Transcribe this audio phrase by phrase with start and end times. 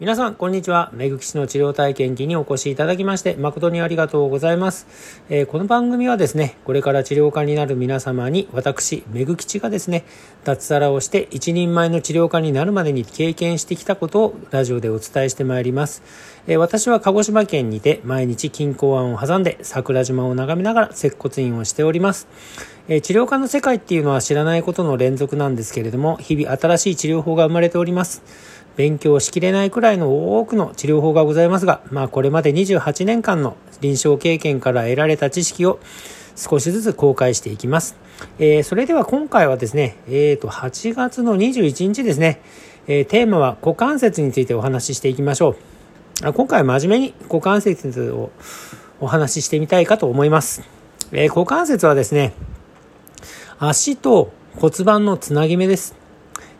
[0.00, 0.92] 皆さん、こんにちは。
[0.94, 4.86] めぐきしの治療体験記にお越しいただきまして、誠にありがとうございます。
[5.28, 10.04] えー、この番組はですね、これから治療家になる皆様に、私、めぐきちがですね、
[10.44, 16.04] 脱サラをして一人前の治療家になるまでに経験してきたことをラジオでお伝えしてまいります。
[16.46, 22.28] えー、私は鹿児島県にて、毎日金港湾を挟んで、桜島を眺めながら接骨院をしております。
[22.86, 28.22] 治療家の世界っていうのは知らないことの連続なんですけれども、日々新しい治療法が生まれております。
[28.78, 35.80] 勉強しきれないくらいの多くの治療法がございますが、まあこれまで28年間の臨床経験から得られた知識を
[36.36, 37.96] 少しずつ公開していきます。
[38.38, 42.40] えー、それでは今回はですね、え、ー、と、8月の21日ですね、
[42.86, 45.56] えー、テーマは股関節についてお話ししていきましょ
[46.22, 46.32] う。
[46.32, 48.30] 今回真面目に股関節を
[49.00, 50.62] お話ししてみたいかと思います。
[51.10, 52.32] えー、股関節はですね、
[53.58, 55.96] 足と骨盤のつなぎ目です。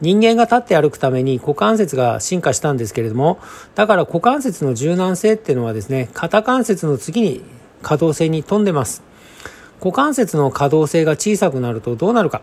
[0.00, 3.38] 人間が立って歩くために股関節が進化したんですけれども、
[3.74, 7.42] だから股関節の柔軟性っていうのはですね、肩関節の次に
[7.82, 9.02] 可動性に富んでます。
[9.80, 12.42] 股関節の可動性が小さくなるとどうなるか。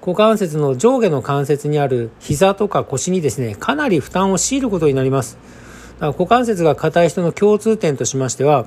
[0.00, 5.36] 股関節の上下の関節にある膝とか腰にですね、かなり負担を強いることになります。
[5.98, 8.66] だから股関節が硬い人の共通点としましては、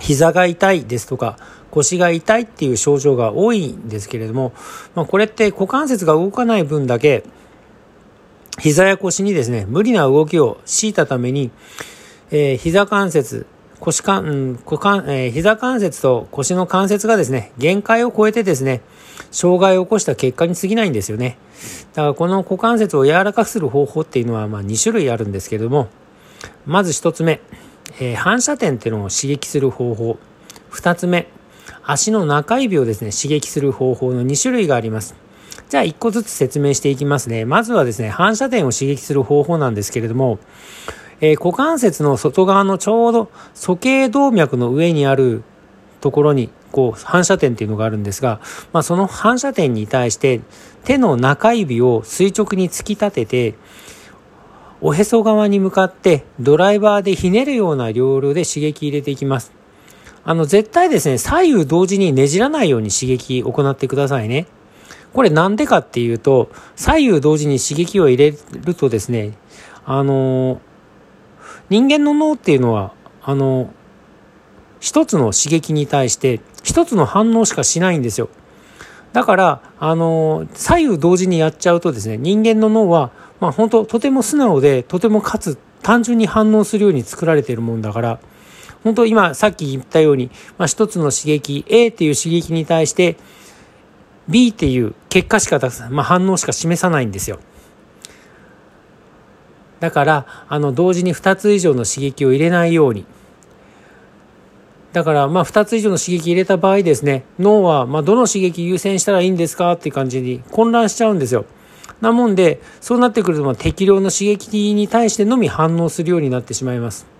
[0.00, 1.38] 膝が痛いですとか、
[1.70, 4.52] 腰が痛いっていう症状が多いんですけれども、
[4.94, 7.24] まあ、これって股関節が動かない分だけ、
[8.58, 11.50] 膝や腰にですね、無理な動きを強いたために、
[12.30, 13.46] えー、膝関節、
[13.80, 18.80] 腰関、うん、股関、えー、膝関節と腰の関節がですね、限界を超えてですね、
[19.30, 21.38] 障害を起こした結果に過ぎないんですよね。
[21.94, 25.88] だからこの股関節を柔らかくする方法っていうのはまあ2種類あるんですけれども、
[26.66, 27.40] まず1つ目、
[28.00, 30.18] えー、反射点っていうのを刺激する方法。
[30.72, 31.28] 2つ目、
[31.90, 35.14] 足の中指をですね、刺激する方法の2種類があります。
[35.70, 37.46] じゃあ1個ずつ説明していきますね。
[37.46, 40.38] まずはですね、反射点を刺激する方法なんですけれども、
[41.22, 45.42] えー、股関節の外側のちょうど鼠径動脈の上にある
[46.02, 48.40] ところに、こう、反射点っていうのがあるんですが、
[48.74, 50.42] まあ、その反射点に対して
[50.84, 53.54] 手の中指を垂直に突き立てて、
[54.82, 59.57] おへそ側に向かってドライバーでひねるような両量で刺激入れていきます。
[60.24, 64.46] あの、絶対ですね、左右同時にねじらないように刺激を行ってくださいね。
[65.12, 69.32] これなんでかっていうと、左右同時に刺激を入れるとですね、
[69.84, 70.60] あの、
[71.70, 72.92] 人間の脳っていうのは、
[73.22, 73.72] あの、
[74.80, 78.28] 一つの刺激に対して一つの反応しかしないんですよ。
[79.12, 88.20] だから、あの、左右同時にやっちゃうとですね、人間の脳は、まあ本当とても素直で、とてもかつ単純に反応するように作られているもんだから、
[88.84, 93.16] 本当今さっき言ったように、まあ、一つの刺激 A っていう刺激に対して
[94.28, 97.40] B っていう結果しか出す、まあ、反応しか示さないんですよ。
[99.80, 103.04] だからあの同時に2つ以上の刺激を入れないように。
[104.92, 111.44] だからまあ2つ以上の刺激入れた場合ですね脳はまあどの刺激優先したらいいんですかっていう感じに混乱しちゃうんですよ。
[112.00, 117.17] なもんでそうなってくると適量の刺激に対してのみ反応するようになってしまいます。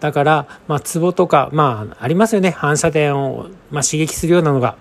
[0.00, 2.50] だから、まあ、ツボとか、まあ、ありますよね。
[2.50, 4.76] 反射点を、まあ、刺激するようなのが。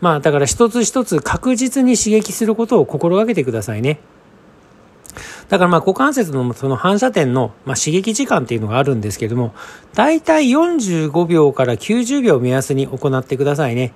[0.00, 4.00] まあ、だから一つ一つ確実に刺激することを心がけてくださいね。
[5.48, 9.52] だからまあ股関節のその反射点のま刺激時間っていうのがあるんですけれども、
[9.92, 13.92] だいたい45秒から90秒目安に行ってくださいね。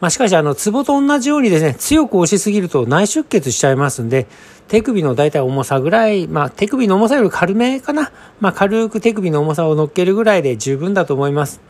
[0.00, 4.26] まあ、しかし、あの、ツボと同じようにですね、強く押しすぎると内出血しちゃいますんで、
[4.68, 8.12] 手首の大体重さぐらい、まあ、手首の重さより軽めかな。
[8.40, 11.60] まあ、軽く手首の重さを乗っけるぐらいで十分だと思います。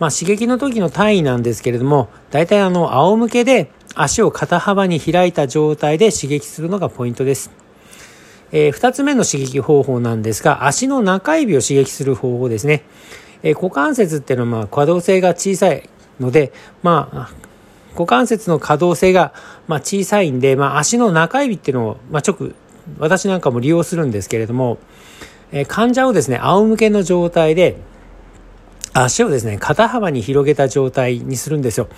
[0.00, 7.50] まあ、刺激の時の単位なんですけれども、大体あの、仰向けで足を肩幅に開いた状態で刺激するのがポイントです。
[8.52, 12.82] えー、二つ目の刺激方法なんですが、足の中指を刺激する方法ですね。
[13.42, 15.88] えー、股関節っていうのは、まあ、可動性が小さい
[16.18, 17.49] ので、まあ、
[17.92, 19.32] 股関節の可動性が、
[19.66, 22.52] まあ、小さいんで、まあ、足の中指っていうのを、まあ、直、
[22.98, 24.78] 私なんかも利用するんですけれども、
[25.52, 27.76] えー、患者をですね、仰向けの状態で、
[28.92, 31.88] 足をですね、肩幅に広げた状態にするんですよ。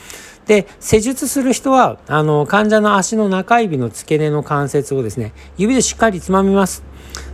[0.46, 6.82] で、施術する人は、あの、患者の足の中指の付け根の関節をですね、指でしっかりつまみます。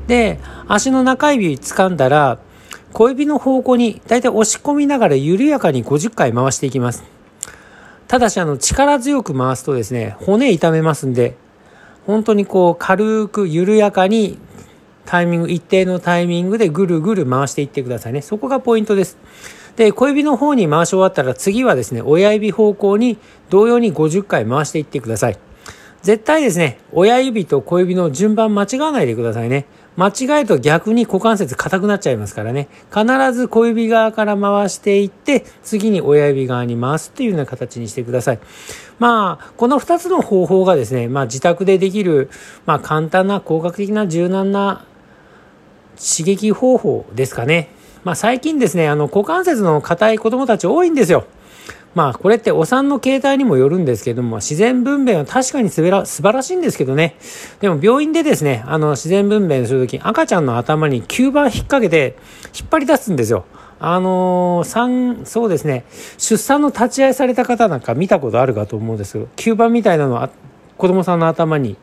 [0.06, 0.38] で、
[0.69, 2.38] 足の中指掴んだら、
[2.93, 7.17] 小指の方向にだいたい押し込みながら緩やかに50回回していきます。
[8.08, 11.37] ただし、あの、力強く回すとですね、骨痛めますんで、
[12.06, 14.38] 本当にこう、軽く緩やかに、
[15.05, 18.22] タイミング、一定のタイミングでぐるぐる回していってくださいね。
[18.22, 19.19] そこがポイントです。
[19.76, 23.19] で、小指の方に回し終わったら、次はですね、親指方向に
[23.50, 25.38] 同様に50回回していってください。
[26.02, 29.66] 絶対ですね、親指と小指の順番間違わないでくださいね。
[29.98, 32.68] 間違えると逆に股関節硬くなっちゃいますからね。
[32.94, 38.38] 必ず小指側から回していって、次に親指側に回すっていうような形にしてください。
[39.00, 42.30] まあ、この2つの方法がですね、まあ自宅でできる、
[42.64, 44.84] まあ簡単な効果的な柔軟な
[45.96, 47.70] 刺激方法ですかね。
[48.04, 51.24] まあ最近ですね、あの股関節の硬い子供たち多いんですよ。
[51.98, 57.16] まあこれってお産の形態にもよるんですけども、自然分娩は確かに素晴らしいんですけどね。
[57.58, 62.16] でも病院でですね、あの自然分娩するとき赤ちゃんの頭に吸盤引っ掛けて
[62.56, 63.46] 引っ張り出すんですよ。
[63.80, 65.86] あのー、そうですね、
[66.18, 70.30] 出産の立ち会いされた方なんか見たことあるかと思うんですけど、吸盤みたいなのは
[70.76, 71.76] 子供さんの頭に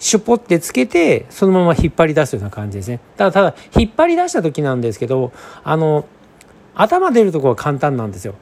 [0.00, 2.98] シュポってつけて、そのまま引っ張り出すような感じですね。
[3.16, 5.30] ただ、ただ、引っ張り出した時なんですけど、
[5.62, 6.06] あの、
[6.74, 8.34] 頭出るところは簡単なんですよ。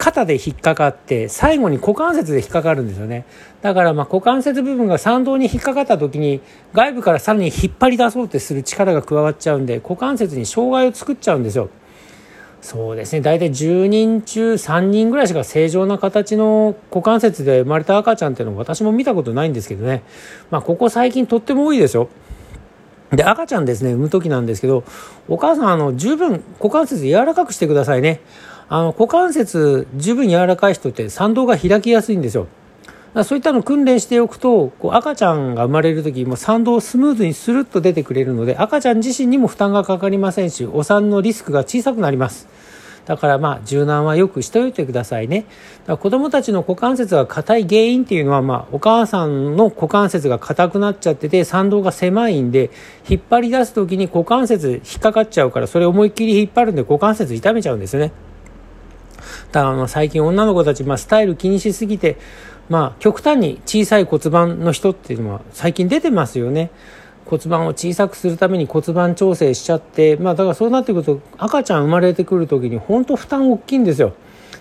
[0.00, 3.26] 肩で引っかかって最後に股関節で引っかかるんですよね。
[3.60, 6.40] だからま股関節部分が参道に引っかかった時に
[6.72, 11.68] 外部からさらに引っ張り出そうってする力が加わっちゃうんで股関節に障害を作っちゃうんですよ。
[12.62, 13.20] そうですね。
[13.20, 20.02] 大体10人中3人ぐらいしか正常な形の股関節で生まれた赤ちゃんっていうのは私も見たことないんですけどね。
[20.50, 22.08] まあここ最近とっても多いですよ。
[23.16, 24.84] で、赤ちゃんですね、産む時なんですけど、
[25.28, 28.20] お母さん、あの、十分股関節柔らかくしてくださいね。
[28.72, 32.46] あの股関節十分柔らかい人って参道が開きやすいんですよ。
[33.24, 42.46] そういったのを訓練しておくとこう赤ちゃんが生まれる時も参道をスムーズにスルッと出てくれるので赤ちゃん自身にも負担がかかりませんしお産のリスクが小さくなります。
[43.06, 45.40] だからまあ柔軟はよくしておいてくださいね。
[45.40, 52.70] だから子供たちの股関節が硬い原因っていうのはまあお母さんの股関節が硬くなっちゃってて参道が狭いんで
[53.08, 58.12] 引っ張り出す時に股関節引っかかっちゃうからそれ思いっきり引っ張るんで股関節痛めちゃうんですね。
[59.52, 62.18] だから最近女の子たち、まあ、スタイル気にしすぎて、
[62.68, 66.70] まあ、極端に小さい骨盤の人っていうのは最近出てますよね。
[67.26, 74.14] 骨盤を小さくするために骨盤調整しちゃって、まあ、だからそうなってくると赤ちゃん生まれてくる時に本当負担大きいんですよ。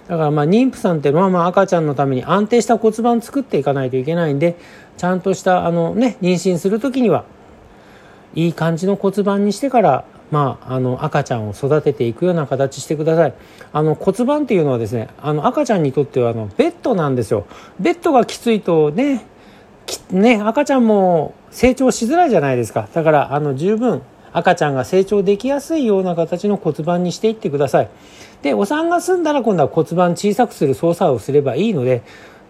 [0.08, 4.56] だからまあ妊婦さんってまあまあ赤ちゃんのために安定した骨盤作っていかないといけないんで
[4.98, 7.26] ちゃんとしたあのね妊娠する時には
[8.34, 13.34] いい感じの骨盤にしてからまあ、あの赤ちゃんを育てていくような形してください。
[13.74, 17.48] あの骨盤っていうのはですねあの赤ちゃんにとってはあのベッドなんですよ。
[17.80, 19.26] ベッドがきついとね
[20.12, 22.88] ね赤ちゃんも成長しづらいじゃないですか。
[22.94, 27.90] だからあの十分赤ちゃんが成長できやすいような形の骨盤にしていってください。
[28.44, 32.04] でお産が済んだら今度は骨盤小さくする操作をすればいいので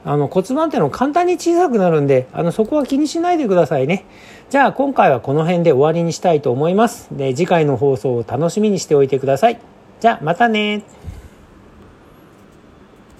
[0.05, 4.05] あの骨盤っていうのは簡単に小さくなるんであのそこは気にしないでくださいね。
[4.49, 7.09] じゃあ今回はこの辺で終わりにしたいと思います。
[7.11, 9.59] で次回の放送を楽しみにしておいてください。
[9.99, 10.83] じゃあまたね。